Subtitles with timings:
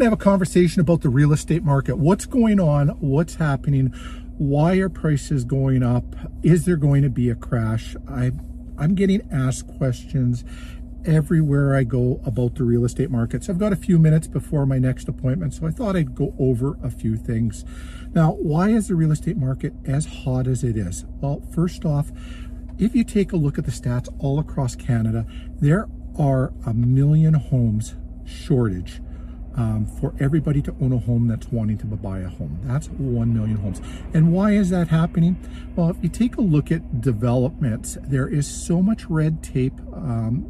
[0.00, 1.98] to have a conversation about the real estate market.
[1.98, 2.88] What's going on?
[3.00, 3.88] What's happening?
[4.38, 6.04] Why are prices going up?
[6.42, 7.94] Is there going to be a crash?
[8.08, 8.32] I,
[8.78, 10.42] I'm getting asked questions
[11.04, 13.50] everywhere I go about the real estate markets.
[13.50, 16.78] I've got a few minutes before my next appointment, so I thought I'd go over
[16.82, 17.66] a few things.
[18.14, 21.04] Now, why is the real estate market as hot as it is?
[21.20, 22.10] Well, first off,
[22.78, 25.26] if you take a look at the stats all across Canada,
[25.60, 25.88] there
[26.18, 29.02] are a million homes shortage
[29.56, 32.58] um, for everybody to own a home that's wanting to buy a home.
[32.62, 33.80] That's 1 million homes.
[34.14, 35.36] And why is that happening?
[35.76, 40.46] Well, if you take a look at developments, there is so much red tape um,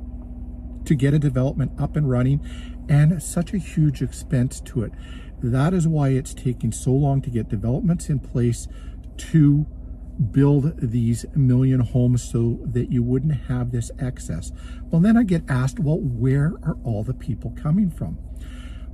[0.84, 2.40] to get a development up and running
[2.88, 4.92] and such a huge expense to it.
[5.42, 8.68] That is why it's taking so long to get developments in place
[9.16, 9.66] to
[10.30, 14.52] build these million homes so that you wouldn't have this excess.
[14.90, 18.18] Well, then I get asked, well, where are all the people coming from?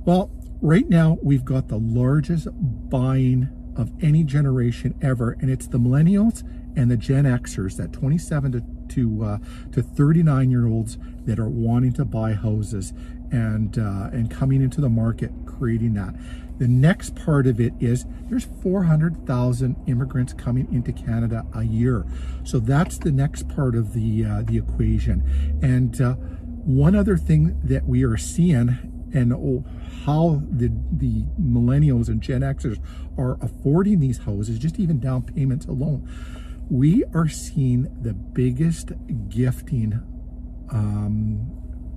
[0.05, 2.47] Well, right now we've got the largest
[2.89, 6.43] buying of any generation ever, and it's the millennials
[6.75, 8.63] and the Gen Xers, that 27 to
[8.95, 9.37] to uh,
[9.71, 12.93] to 39 year olds that are wanting to buy houses
[13.31, 16.15] and uh, and coming into the market, creating that.
[16.57, 22.05] The next part of it is there's 400,000 immigrants coming into Canada a year,
[22.43, 25.23] so that's the next part of the uh, the equation.
[25.61, 29.63] And uh, one other thing that we are seeing and oh,
[30.05, 32.79] how the the millennials and Gen Xers
[33.17, 36.07] are affording these houses, just even down payments alone.
[36.69, 38.91] We are seeing the biggest
[39.29, 40.01] gifting
[40.69, 41.51] um,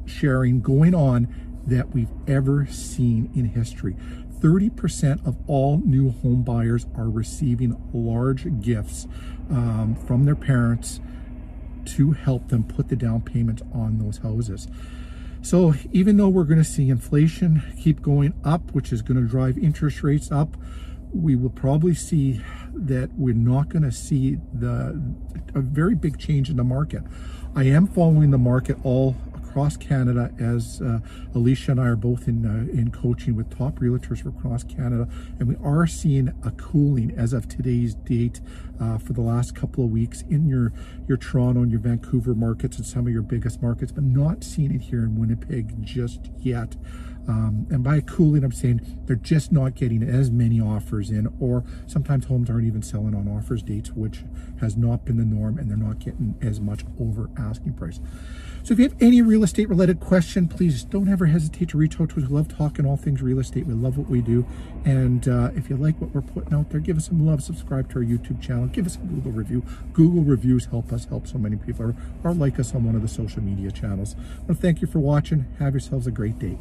[0.07, 1.29] sharing going on
[1.67, 3.97] that we've ever seen in history.
[4.41, 9.07] 30% of all new home buyers are receiving large gifts
[9.51, 11.01] um, from their parents
[11.85, 14.67] to help them put the down payments on those houses.
[15.43, 19.27] So even though we're going to see inflation keep going up, which is going to
[19.27, 20.57] drive interest rates up,
[21.13, 22.41] we will probably see
[22.73, 25.01] that we're not going to see the
[25.55, 27.03] a very big change in the market.
[27.57, 29.17] I am following the market all
[29.51, 31.01] across Canada as uh,
[31.35, 35.09] Alicia and I are both in uh, in coaching with top realtors across Canada
[35.41, 38.41] and we are seeing a cooling as of today's date
[38.81, 40.73] uh, for the last couple of weeks in your
[41.09, 44.73] your Toronto and your Vancouver markets and some of your biggest markets but not seeing
[44.73, 46.77] it here in Winnipeg just yet.
[47.29, 51.65] Um, and by cooling, I'm saying they're just not getting as many offers in, or
[51.87, 54.25] sometimes homes aren't even selling on offers dates, which
[54.59, 58.01] has not been the norm, and they're not getting as much over asking price.
[58.63, 61.99] So if you have any real estate related question, please don't ever hesitate to reach
[61.99, 62.29] out to us.
[62.29, 63.65] We love talking all things real estate.
[63.65, 64.45] We love what we do.
[64.85, 67.43] And uh, if you like what we're putting out there, give us some love.
[67.43, 68.67] Subscribe to our YouTube channel.
[68.67, 69.65] Give us a Google review.
[69.95, 73.01] Google reviews help us help so many people or, or like us on one of
[73.01, 74.15] the social media channels.
[74.47, 75.47] Well, thank you for watching.
[75.59, 76.59] Have yourselves a great day.